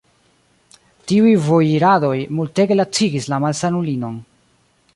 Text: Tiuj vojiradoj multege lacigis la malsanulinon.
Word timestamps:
Tiuj 1.11 1.33
vojiradoj 1.49 2.15
multege 2.39 2.79
lacigis 2.79 3.29
la 3.35 3.39
malsanulinon. 3.45 4.17